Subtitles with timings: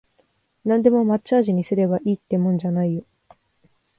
[0.65, 3.03] なんでも抹茶味にすればいいってもんじゃないよ